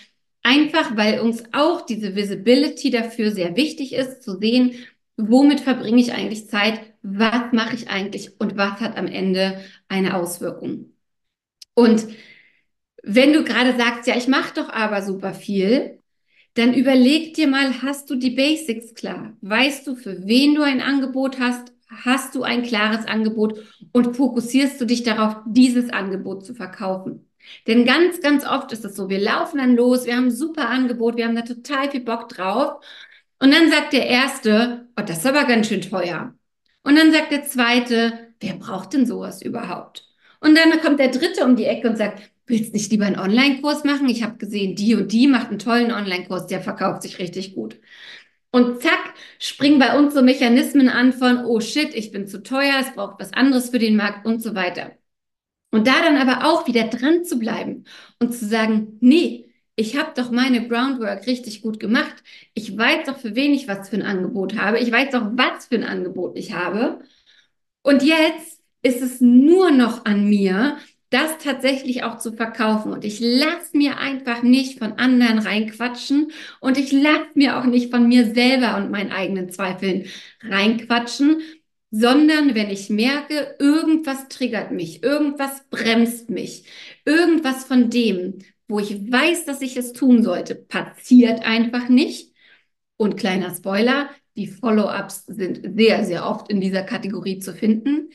Einfach, 0.44 0.96
weil 0.96 1.20
uns 1.20 1.44
auch 1.52 1.82
diese 1.86 2.16
Visibility 2.16 2.92
dafür 2.92 3.32
sehr 3.32 3.56
wichtig 3.56 3.94
ist, 3.94 4.22
zu 4.24 4.38
sehen, 4.38 4.76
womit 5.18 5.62
verbringe 5.62 6.00
ich 6.00 6.14
eigentlich 6.14 6.48
Zeit, 6.48 6.80
was 7.02 7.52
mache 7.54 7.76
ich 7.76 7.90
eigentlich 7.90 8.40
und 8.40 8.56
was 8.56 8.80
hat 8.82 8.98
am 8.98 9.08
Ende 9.08 9.60
eine 9.88 10.16
Auswirkung. 10.16 10.94
Und 11.74 12.08
wenn 13.08 13.34
du 13.34 13.44
gerade 13.44 13.78
sagst, 13.78 14.08
ja, 14.08 14.16
ich 14.16 14.28
mache 14.28 14.54
doch 14.56 14.70
aber 14.70 15.02
super 15.02 15.34
viel, 15.34 16.00
dann 16.56 16.74
überleg 16.74 17.36
dir 17.36 17.48
mal, 17.48 17.82
hast 17.82 18.10
du 18.10 18.16
die 18.16 18.32
Basics 18.32 18.94
klar? 18.96 19.38
Weißt 19.42 19.86
du, 19.88 19.96
für 19.96 20.26
wen 20.28 20.56
du 20.56 20.64
ein 20.64 20.82
Angebot 20.82 21.40
hast? 21.40 21.72
Hast 22.04 22.36
du 22.36 22.44
ein 22.44 22.64
klares 22.64 23.06
Angebot 23.06 23.64
und 23.94 24.18
fokussierst 24.18 24.82
du 24.82 24.86
dich 24.86 25.04
darauf, 25.04 25.38
dieses 25.46 25.90
Angebot 25.90 26.46
zu 26.46 26.54
verkaufen? 26.54 27.30
Denn 27.66 27.86
ganz, 27.86 28.20
ganz 28.22 28.46
oft 28.46 28.72
ist 28.74 28.84
es 28.84 28.96
so, 28.96 29.08
wir 29.10 29.20
laufen 29.20 29.60
dann 29.60 29.76
los, 29.76 30.06
wir 30.06 30.18
haben 30.18 30.26
ein 30.26 30.32
super 30.32 30.68
Angebot, 30.68 31.16
wir 31.16 31.26
haben 31.26 31.36
da 31.36 31.44
total 31.44 31.90
viel 31.90 32.02
Bock 32.02 32.28
drauf. 32.28 32.84
Und 33.40 33.54
dann 33.54 33.70
sagt 33.70 33.94
der 33.94 34.08
Erste, 34.08 34.88
oh, 35.00 35.04
das 35.06 35.20
ist 35.20 35.26
aber 35.26 35.46
ganz 35.46 35.68
schön 35.68 35.82
teuer. 35.82 36.34
Und 36.84 36.98
dann 36.98 37.12
sagt 37.12 37.32
der 37.32 37.44
zweite, 37.44 38.34
wer 38.40 38.56
braucht 38.56 38.94
denn 38.94 39.06
sowas 39.06 39.42
überhaupt? 39.42 40.06
Und 40.40 40.58
dann 40.58 40.80
kommt 40.82 41.00
der 41.00 41.10
dritte 41.10 41.46
um 41.46 41.56
die 41.56 41.66
Ecke 41.66 41.90
und 41.90 41.98
sagt, 41.98 42.32
willst 42.48 42.74
nicht 42.74 42.92
lieber 42.92 43.06
einen 43.06 43.20
Online-Kurs 43.20 43.84
machen? 43.84 44.10
Ich 44.10 44.24
habe 44.24 44.38
gesehen, 44.38 44.76
die 44.76 44.96
und 44.96 45.12
die 45.12 45.28
macht 45.28 45.50
einen 45.50 45.60
tollen 45.60 45.92
Online-Kurs, 45.92 46.48
der 46.48 46.62
verkauft 46.62 47.04
sich 47.04 47.20
richtig 47.20 47.56
gut. 47.56 47.80
Und 48.52 48.82
zack, 48.82 49.14
springen 49.40 49.80
bei 49.80 49.98
uns 49.98 50.14
so 50.14 50.22
Mechanismen 50.22 50.90
an 50.90 51.14
von, 51.14 51.46
oh 51.46 51.60
shit, 51.60 51.94
ich 51.94 52.12
bin 52.12 52.28
zu 52.28 52.42
teuer, 52.44 52.76
es 52.82 52.94
braucht 52.94 53.20
was 53.20 53.34
anderes 53.34 53.70
für 53.70 53.80
den 53.80 53.96
Markt 53.98 54.26
und 54.26 54.42
so 54.42 54.56
weiter. 54.56 54.94
Und 55.72 55.88
da 55.88 56.02
dann 56.02 56.18
aber 56.18 56.48
auch 56.48 56.68
wieder 56.68 56.86
dran 56.88 57.26
zu 57.26 57.40
bleiben 57.40 57.86
und 58.20 58.34
zu 58.34 58.46
sagen, 58.46 58.98
nee, 59.02 59.48
ich 59.76 59.98
habe 59.98 60.12
doch 60.16 60.32
meine 60.32 60.68
Groundwork 60.68 61.28
richtig 61.28 61.62
gut 61.62 61.80
gemacht. 61.80 62.24
Ich 62.56 62.76
weiß 62.76 63.06
doch, 63.06 63.18
für 63.20 63.36
wen 63.36 63.54
ich 63.54 63.68
was 63.68 63.90
für 63.90 63.98
ein 63.98 64.02
Angebot 64.02 64.56
habe. 64.58 64.80
Ich 64.80 64.92
weiß 64.92 65.12
doch, 65.12 65.24
was 65.34 65.68
für 65.68 65.76
ein 65.76 65.84
Angebot 65.84 66.38
ich 66.38 66.54
habe. 66.54 67.02
Und 67.84 68.04
jetzt 68.04 68.62
ist 68.82 69.02
es 69.02 69.22
nur 69.22 69.72
noch 69.72 70.06
an 70.06 70.28
mir, 70.30 70.78
das 71.10 71.38
tatsächlich 71.38 72.04
auch 72.04 72.18
zu 72.20 72.34
verkaufen. 72.34 72.92
Und 72.92 73.06
ich 73.06 73.20
lasse 73.20 73.76
mir 73.78 73.98
einfach 73.98 74.44
nicht 74.44 74.80
von 74.80 74.94
anderen 74.94 75.40
reinquatschen 75.40 76.32
und 76.60 76.78
ich 76.78 76.92
lasse 76.92 77.32
mir 77.36 77.58
auch 77.58 77.66
nicht 77.66 77.92
von 77.92 78.08
mir 78.08 78.34
selber 78.34 78.78
und 78.78 78.92
meinen 78.92 79.12
eigenen 79.12 79.50
Zweifeln 79.50 80.06
reinquatschen, 80.42 81.42
sondern 81.92 82.56
wenn 82.56 82.70
ich 82.70 82.90
merke, 82.90 83.56
irgendwas 83.60 84.28
triggert 84.28 84.72
mich, 84.72 85.04
irgendwas 85.04 85.64
bremst 85.70 86.30
mich, 86.30 86.66
irgendwas 87.06 87.64
von 87.66 87.90
dem, 87.90 88.40
wo 88.68 88.80
ich 88.80 89.12
weiß, 89.12 89.46
dass 89.46 89.62
ich 89.62 89.78
es 89.78 89.94
tun 89.94 90.24
sollte, 90.24 90.56
passiert 90.56 91.46
einfach 91.46 91.88
nicht. 91.88 92.34
Und 92.98 93.16
kleiner 93.18 93.56
Spoiler, 93.56 94.10
die 94.36 94.48
Follow-ups 94.48 95.26
sind 95.28 95.62
sehr, 95.78 96.04
sehr 96.04 96.26
oft 96.26 96.50
in 96.50 96.62
dieser 96.62 96.84
Kategorie 96.84 97.40
zu 97.40 97.54
finden. 97.54 98.10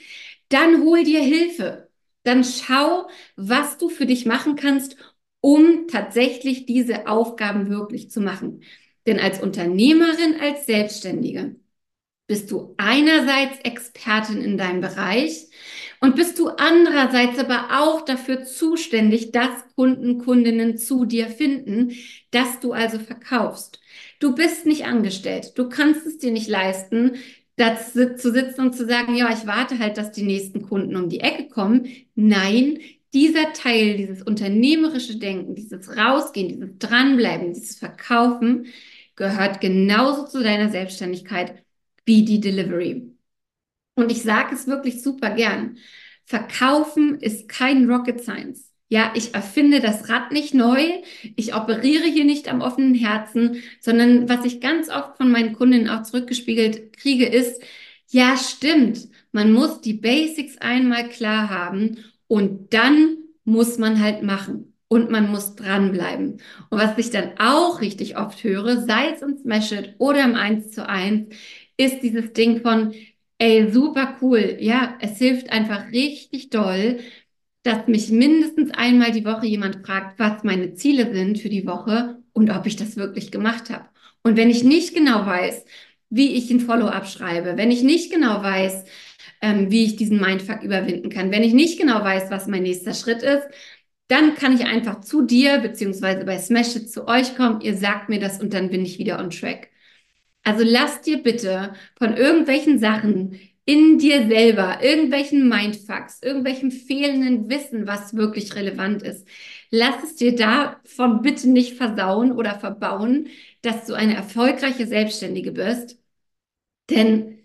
Dann 0.48 0.82
hol 0.82 1.04
dir 1.04 1.22
Hilfe. 1.22 1.88
Dann 2.24 2.44
schau, 2.44 3.08
was 3.36 3.78
du 3.78 3.88
für 3.88 4.06
dich 4.06 4.26
machen 4.26 4.56
kannst, 4.56 4.96
um 5.40 5.88
tatsächlich 5.88 6.66
diese 6.66 7.06
Aufgaben 7.08 7.68
wirklich 7.68 8.10
zu 8.10 8.20
machen. 8.20 8.62
Denn 9.06 9.18
als 9.18 9.42
Unternehmerin, 9.42 10.40
als 10.40 10.66
Selbstständige 10.66 11.56
bist 12.26 12.50
du 12.50 12.74
einerseits 12.78 13.58
Expertin 13.60 14.40
in 14.42 14.56
deinem 14.56 14.80
Bereich 14.80 15.48
und 16.00 16.16
bist 16.16 16.38
du 16.38 16.48
andererseits 16.48 17.38
aber 17.38 17.80
auch 17.80 18.02
dafür 18.04 18.44
zuständig, 18.44 19.32
dass 19.32 19.50
Kunden, 19.74 20.18
Kundinnen 20.18 20.78
zu 20.78 21.04
dir 21.04 21.26
finden, 21.28 21.92
dass 22.30 22.60
du 22.60 22.72
also 22.72 22.98
verkaufst. 22.98 23.80
Du 24.18 24.34
bist 24.34 24.66
nicht 24.66 24.84
angestellt. 24.86 25.52
Du 25.58 25.68
kannst 25.68 26.06
es 26.06 26.18
dir 26.18 26.30
nicht 26.30 26.48
leisten, 26.48 27.16
da 27.56 27.76
zu 27.76 28.32
sitzen 28.32 28.60
und 28.62 28.74
zu 28.74 28.86
sagen, 28.86 29.14
ja, 29.14 29.30
ich 29.32 29.46
warte 29.46 29.78
halt, 29.78 29.98
dass 29.98 30.12
die 30.12 30.22
nächsten 30.22 30.62
Kunden 30.62 30.96
um 30.96 31.08
die 31.08 31.20
Ecke 31.20 31.48
kommen. 31.48 31.86
Nein, 32.14 32.78
dieser 33.12 33.52
Teil, 33.52 33.96
dieses 33.96 34.22
unternehmerische 34.22 35.18
Denken, 35.18 35.54
dieses 35.54 35.96
Rausgehen, 35.96 36.48
dieses 36.48 36.78
Dranbleiben, 36.78 37.52
dieses 37.52 37.76
Verkaufen 37.76 38.66
gehört 39.16 39.60
genauso 39.60 40.26
zu 40.26 40.42
deiner 40.42 40.70
Selbstständigkeit 40.70 41.62
wie 42.06 42.24
die 42.24 42.40
Delivery. 42.40 43.14
Und 43.94 44.10
ich 44.10 44.22
sage 44.22 44.54
es 44.54 44.66
wirklich 44.66 45.02
super 45.02 45.30
gern. 45.30 45.78
Verkaufen 46.24 47.20
ist 47.20 47.48
kein 47.48 47.90
Rocket 47.90 48.22
Science. 48.22 48.71
Ja, 48.92 49.10
ich 49.14 49.34
erfinde 49.34 49.80
das 49.80 50.10
Rad 50.10 50.32
nicht 50.32 50.52
neu. 50.52 50.84
Ich 51.34 51.54
operiere 51.54 52.04
hier 52.04 52.26
nicht 52.26 52.46
am 52.52 52.60
offenen 52.60 52.94
Herzen, 52.94 53.62
sondern 53.80 54.28
was 54.28 54.44
ich 54.44 54.60
ganz 54.60 54.90
oft 54.90 55.16
von 55.16 55.30
meinen 55.30 55.54
Kundinnen 55.54 55.88
auch 55.88 56.02
zurückgespiegelt 56.02 56.94
kriege, 56.98 57.24
ist, 57.24 57.62
ja, 58.10 58.36
stimmt. 58.36 59.08
Man 59.32 59.50
muss 59.50 59.80
die 59.80 59.94
Basics 59.94 60.58
einmal 60.58 61.08
klar 61.08 61.48
haben 61.48 62.04
und 62.26 62.74
dann 62.74 63.16
muss 63.44 63.78
man 63.78 63.98
halt 63.98 64.22
machen 64.22 64.74
und 64.88 65.10
man 65.10 65.30
muss 65.30 65.56
dranbleiben. 65.56 66.42
Und 66.68 66.78
was 66.78 66.98
ich 66.98 67.08
dann 67.08 67.38
auch 67.38 67.80
richtig 67.80 68.18
oft 68.18 68.44
höre, 68.44 68.82
sei 68.82 69.08
es 69.14 69.22
im 69.22 69.38
Smash 69.38 69.72
It 69.72 69.94
oder 69.96 70.22
im 70.22 70.34
1 70.34 70.70
zu 70.70 70.86
1, 70.86 71.34
ist 71.78 72.02
dieses 72.02 72.34
Ding 72.34 72.60
von, 72.60 72.92
ey, 73.38 73.72
super 73.72 74.18
cool. 74.20 74.58
Ja, 74.60 74.98
es 75.00 75.16
hilft 75.16 75.50
einfach 75.50 75.90
richtig 75.92 76.50
doll, 76.50 77.00
dass 77.62 77.86
mich 77.86 78.10
mindestens 78.10 78.70
einmal 78.72 79.12
die 79.12 79.24
Woche 79.24 79.46
jemand 79.46 79.86
fragt, 79.86 80.18
was 80.18 80.42
meine 80.44 80.74
Ziele 80.74 81.12
sind 81.14 81.38
für 81.38 81.48
die 81.48 81.66
Woche 81.66 82.18
und 82.32 82.50
ob 82.50 82.66
ich 82.66 82.76
das 82.76 82.96
wirklich 82.96 83.30
gemacht 83.30 83.70
habe. 83.70 83.84
Und 84.22 84.36
wenn 84.36 84.50
ich 84.50 84.64
nicht 84.64 84.94
genau 84.94 85.26
weiß, 85.26 85.64
wie 86.10 86.34
ich 86.34 86.50
ein 86.50 86.60
Follow-up 86.60 87.06
schreibe, 87.06 87.56
wenn 87.56 87.70
ich 87.70 87.82
nicht 87.82 88.12
genau 88.12 88.42
weiß, 88.42 88.84
ähm, 89.40 89.70
wie 89.70 89.84
ich 89.84 89.96
diesen 89.96 90.20
Mindfuck 90.20 90.62
überwinden 90.62 91.10
kann, 91.10 91.30
wenn 91.32 91.42
ich 91.42 91.52
nicht 91.54 91.78
genau 91.78 92.02
weiß, 92.02 92.30
was 92.30 92.46
mein 92.46 92.62
nächster 92.64 92.94
Schritt 92.94 93.22
ist, 93.22 93.46
dann 94.08 94.34
kann 94.34 94.54
ich 94.54 94.66
einfach 94.66 95.00
zu 95.00 95.22
dir 95.22 95.58
beziehungsweise 95.58 96.24
bei 96.24 96.38
Smash 96.38 96.76
It 96.76 96.90
zu 96.90 97.08
euch 97.08 97.36
kommen. 97.36 97.60
Ihr 97.62 97.76
sagt 97.76 98.08
mir 98.08 98.20
das 98.20 98.40
und 98.40 98.52
dann 98.52 98.70
bin 98.70 98.84
ich 98.84 98.98
wieder 98.98 99.18
on 99.18 99.30
track. 99.30 99.70
Also 100.44 100.64
lass 100.66 101.00
dir 101.02 101.22
bitte 101.22 101.74
von 101.96 102.16
irgendwelchen 102.16 102.78
Sachen 102.78 103.38
in 103.64 103.98
dir 103.98 104.26
selber, 104.26 104.82
irgendwelchen 104.82 105.48
Mindfucks, 105.48 106.20
irgendwelchem 106.22 106.70
fehlenden 106.72 107.48
Wissen, 107.48 107.86
was 107.86 108.14
wirklich 108.16 108.54
relevant 108.56 109.02
ist. 109.02 109.26
Lass 109.70 110.02
es 110.02 110.16
dir 110.16 110.34
davon 110.34 111.22
bitte 111.22 111.48
nicht 111.48 111.76
versauen 111.76 112.32
oder 112.32 112.58
verbauen, 112.58 113.28
dass 113.62 113.86
du 113.86 113.94
eine 113.94 114.14
erfolgreiche 114.14 114.86
Selbstständige 114.86 115.52
bist. 115.52 115.98
Denn 116.90 117.38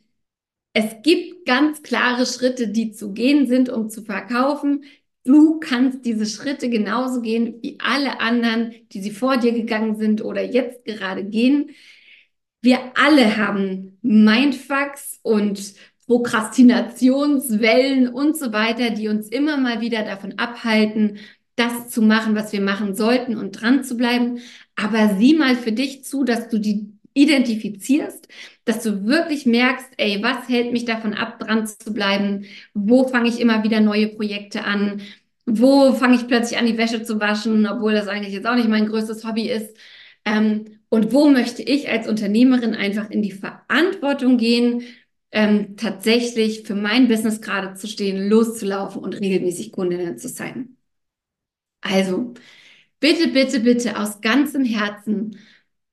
es 0.74 1.02
gibt 1.04 1.46
ganz 1.46 1.84
klare 1.84 2.26
Schritte, 2.26 2.68
die 2.70 2.92
zu 2.92 3.14
gehen 3.14 3.48
sind, 3.48 3.70
um 3.70 3.90
zu 3.90 4.04
verkaufen. 4.04 4.86
Du 5.24 5.60
kannst 5.60 6.06
diese 6.06 6.26
Schritte 6.26 6.70
genauso 6.70 7.22
gehen 7.22 7.60
wie 7.62 7.78
alle 7.80 8.20
anderen, 8.20 8.74
die 8.92 9.02
sie 9.02 9.12
vor 9.12 9.38
dir 9.38 9.54
gegangen 9.54 9.96
sind 9.98 10.24
oder 10.24 10.44
jetzt 10.44 10.86
gerade 10.86 11.24
gehen. 11.26 11.72
Wir 12.62 12.80
alle 12.96 13.38
haben 13.38 13.98
Mindfucks 14.02 15.20
und 15.24 15.76
Prokrastinationswellen 16.08 18.08
und 18.08 18.38
so 18.38 18.54
weiter, 18.54 18.92
die 18.92 19.10
uns 19.10 19.28
immer 19.30 19.58
mal 19.58 19.82
wieder 19.82 20.04
davon 20.04 20.38
abhalten, 20.38 21.18
das 21.56 21.90
zu 21.90 22.02
machen, 22.02 22.36
was 22.36 22.54
wir 22.54 22.62
machen 22.62 22.96
sollten 22.96 23.36
und 23.36 23.62
dran 23.62 23.84
zu 23.84 23.98
bleiben. 23.98 24.40
Aber 24.76 25.16
sieh 25.18 25.36
mal 25.36 25.56
für 25.56 25.72
dich 25.72 26.04
zu, 26.04 26.24
dass 26.24 26.50
du 26.50 26.60
die 26.60 26.94
identifizierst, 27.14 28.28
dass 28.64 28.84
du 28.84 29.06
wirklich 29.06 29.46
merkst, 29.46 29.88
ey, 29.98 30.22
was 30.22 30.48
hält 30.48 30.72
mich 30.72 30.86
davon 30.86 31.14
ab, 31.14 31.40
dran 31.40 31.66
zu 31.66 31.94
bleiben? 31.94 32.46
Wo 32.74 33.08
fange 33.08 33.30
ich 33.30 33.40
immer 33.40 33.64
wieder 33.64 33.82
neue 33.82 34.08
Projekte 34.08 34.64
an? 34.64 35.02
Wo 35.46 35.94
fange 35.94 36.16
ich 36.16 36.28
plötzlich 36.28 36.60
an, 36.60 36.68
die 36.68 36.78
Wäsche 36.78 37.04
zu 37.04 37.20
waschen, 37.20 37.66
obwohl 37.66 37.94
das 37.94 38.08
eigentlich 38.08 38.34
jetzt 38.34 38.46
auch 38.46 38.56
nicht 38.56 38.70
mein 38.70 38.88
größtes 38.88 39.26
Hobby 39.26 39.50
ist? 39.50 39.76
Ähm, 40.26 40.66
und 40.90 41.12
wo 41.12 41.30
möchte 41.30 41.64
ich 41.64 41.90
als 41.90 42.08
Unternehmerin 42.08 42.76
einfach 42.76 43.10
in 43.10 43.22
die 43.22 43.32
Verantwortung 43.32 44.38
gehen, 44.38 44.84
ähm, 45.32 45.78
tatsächlich 45.78 46.64
für 46.64 46.76
mein 46.76 47.08
Business 47.08 47.42
gerade 47.42 47.76
zu 47.76 47.88
stehen, 47.88 48.30
loszulaufen 48.30 49.02
und 49.02 49.14
regelmäßig 49.20 49.72
Kundinnen 49.72 50.18
zu 50.18 50.28
sein. 50.30 50.78
Also, 51.82 52.34
bitte, 53.00 53.30
bitte, 53.30 53.60
bitte 53.62 54.00
aus 54.00 54.22
ganzem 54.22 54.66
Herzen, 54.66 55.40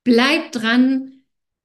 bleib 0.03 0.51
dran, 0.51 1.23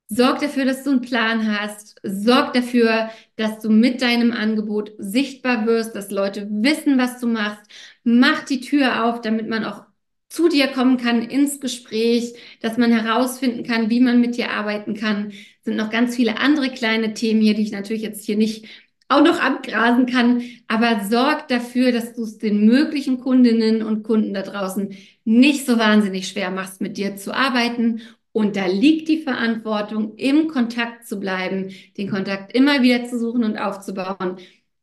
sorg 0.08 0.40
dafür, 0.40 0.64
dass 0.66 0.84
du 0.84 0.90
einen 0.92 1.02
Plan 1.02 1.58
hast, 1.60 2.00
sorg 2.04 2.54
dafür, 2.54 3.10
dass 3.36 3.60
du 3.60 3.70
mit 3.70 4.02
deinem 4.02 4.32
Angebot 4.32 4.92
sichtbar 4.98 5.66
wirst, 5.66 5.96
dass 5.96 6.10
Leute 6.10 6.48
wissen, 6.50 6.98
was 6.98 7.20
du 7.20 7.26
machst, 7.28 7.62
mach 8.04 8.44
die 8.44 8.60
Tür 8.60 9.04
auf, 9.06 9.20
damit 9.22 9.48
man 9.48 9.64
auch 9.64 9.84
zu 10.30 10.48
dir 10.48 10.68
kommen 10.68 10.96
kann 10.96 11.22
ins 11.22 11.60
Gespräch, 11.60 12.34
dass 12.62 12.78
man 12.78 12.92
herausfinden 12.92 13.64
kann, 13.64 13.90
wie 13.90 14.00
man 14.00 14.20
mit 14.20 14.36
dir 14.36 14.52
arbeiten 14.52 14.94
kann. 14.94 15.30
Es 15.30 15.64
sind 15.64 15.76
noch 15.76 15.90
ganz 15.90 16.16
viele 16.16 16.38
andere 16.38 16.70
kleine 16.70 17.12
Themen 17.12 17.42
hier, 17.42 17.54
die 17.54 17.62
ich 17.62 17.72
natürlich 17.72 18.02
jetzt 18.02 18.24
hier 18.24 18.36
nicht 18.36 18.66
auch 19.08 19.22
noch 19.24 19.40
abgrasen 19.40 20.06
kann, 20.06 20.42
aber 20.68 21.04
sorg 21.04 21.48
dafür, 21.48 21.90
dass 21.90 22.14
du 22.14 22.22
es 22.22 22.38
den 22.38 22.64
möglichen 22.64 23.18
Kundinnen 23.18 23.82
und 23.82 24.04
Kunden 24.04 24.32
da 24.32 24.42
draußen 24.42 24.96
nicht 25.24 25.66
so 25.66 25.78
wahnsinnig 25.78 26.28
schwer 26.28 26.52
machst, 26.52 26.80
mit 26.80 26.96
dir 26.96 27.16
zu 27.16 27.34
arbeiten. 27.34 28.02
Und 28.30 28.54
da 28.54 28.66
liegt 28.66 29.08
die 29.08 29.22
Verantwortung, 29.22 30.14
im 30.16 30.46
Kontakt 30.46 31.08
zu 31.08 31.18
bleiben, 31.18 31.72
den 31.96 32.08
Kontakt 32.08 32.54
immer 32.54 32.82
wieder 32.82 33.04
zu 33.06 33.18
suchen 33.18 33.42
und 33.42 33.58
aufzubauen, 33.58 34.36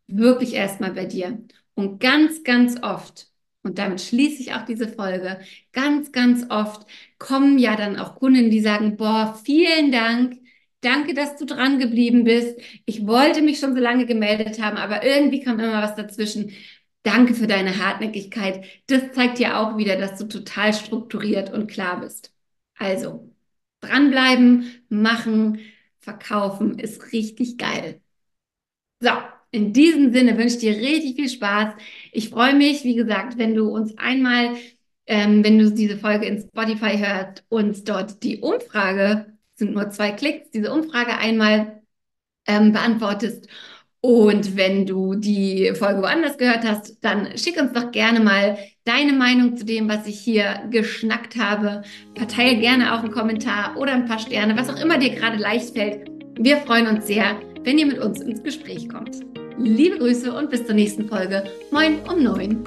wirklich 0.08 0.54
erstmal 0.56 0.92
bei 0.92 1.06
dir. 1.06 1.40
Und 1.74 2.02
ganz, 2.02 2.44
ganz 2.44 2.84
oft 2.84 3.28
und 3.68 3.78
damit 3.80 4.02
schließe 4.02 4.42
ich 4.42 4.54
auch 4.54 4.66
diese 4.66 4.88
Folge. 4.88 5.40
Ganz, 5.74 6.12
ganz 6.12 6.46
oft 6.50 6.88
kommen 7.20 7.60
ja 7.60 7.76
dann 7.76 7.98
auch 8.00 8.16
Kunden, 8.16 8.50
die 8.50 8.62
sagen, 8.62 8.98
boah, 8.98 9.40
vielen 9.46 9.92
Dank. 9.92 10.38
Danke, 10.82 11.14
dass 11.14 11.38
du 11.38 11.46
dran 11.46 11.80
geblieben 11.80 12.24
bist. 12.24 12.60
Ich 12.86 13.06
wollte 13.08 13.42
mich 13.42 13.60
schon 13.60 13.76
so 13.76 13.82
lange 13.82 14.06
gemeldet 14.06 14.62
haben, 14.62 14.78
aber 14.78 15.04
irgendwie 15.04 15.42
kam 15.44 15.60
immer 15.60 15.82
was 15.82 15.96
dazwischen. 15.96 16.52
Danke 17.04 17.34
für 17.34 17.48
deine 17.48 17.78
Hartnäckigkeit. 17.84 18.66
Das 18.88 19.12
zeigt 19.14 19.40
ja 19.40 19.60
auch 19.62 19.78
wieder, 19.78 19.98
dass 19.98 20.18
du 20.18 20.26
total 20.28 20.74
strukturiert 20.74 21.52
und 21.54 21.68
klar 21.68 22.00
bist. 22.02 22.34
Also, 22.78 23.34
dranbleiben, 23.82 24.84
machen, 24.90 25.60
verkaufen 26.00 26.80
ist 26.80 27.12
richtig 27.14 27.58
geil. 27.58 28.02
So, 29.02 29.12
in 29.52 29.74
diesem 29.74 30.12
Sinne 30.12 30.38
wünsche 30.38 30.56
ich 30.56 30.60
dir 30.60 30.76
richtig 30.76 31.16
viel 31.16 31.30
Spaß. 31.30 31.74
Ich 32.12 32.30
freue 32.30 32.56
mich, 32.56 32.84
wie 32.84 32.96
gesagt, 32.96 33.38
wenn 33.38 33.56
du 33.56 33.70
uns 33.70 33.98
einmal, 33.98 34.56
ähm, 35.06 35.44
wenn 35.44 35.58
du 35.60 35.72
diese 35.72 35.98
Folge 35.98 36.26
in 36.26 36.40
Spotify 36.42 36.98
hörst, 36.98 37.44
uns 37.50 37.84
dort 37.84 38.24
die 38.24 38.40
Umfrage, 38.40 39.38
sind 39.56 39.74
nur 39.74 39.90
zwei 39.90 40.12
Klicks, 40.12 40.52
diese 40.52 40.72
Umfrage 40.72 41.18
einmal 41.18 41.82
ähm, 42.48 42.72
beantwortest. 42.74 43.48
Und 44.02 44.56
wenn 44.56 44.86
du 44.86 45.16
die 45.16 45.74
Folge 45.74 46.02
woanders 46.02 46.38
gehört 46.38 46.64
hast, 46.64 47.04
dann 47.04 47.38
schick 47.38 47.60
uns 47.60 47.74
doch 47.74 47.92
gerne 47.92 48.20
mal 48.20 48.58
deine 48.84 49.14
Meinung 49.14 49.58
zu 49.58 49.66
dem, 49.66 49.90
was 49.90 50.08
ich 50.08 50.20
hier 50.20 50.64
geschnackt 50.70 51.36
habe. 51.36 51.82
Verteile 52.16 52.58
gerne 52.60 52.94
auch 52.94 53.00
einen 53.00 53.12
Kommentar 53.12 53.76
oder 53.78 53.94
ein 53.94 54.06
paar 54.06 54.20
Sterne, 54.20 54.56
was 54.56 54.70
auch 54.70 54.80
immer 54.80 54.98
dir 54.98 55.10
gerade 55.16 55.38
leicht 55.38 55.76
fällt. 55.76 56.10
Wir 56.40 56.58
freuen 56.58 56.88
uns 56.88 57.08
sehr, 57.08 57.40
wenn 57.68 57.78
ihr 57.78 57.86
mit 57.86 58.00
uns 58.00 58.22
ins 58.22 58.42
Gespräch 58.42 58.88
kommt. 58.88 59.20
Liebe 59.58 59.98
Grüße 59.98 60.34
und 60.34 60.50
bis 60.50 60.66
zur 60.66 60.74
nächsten 60.74 61.10
Folge. 61.10 61.44
Moin 61.70 62.00
um 62.10 62.24
neun. 62.24 62.64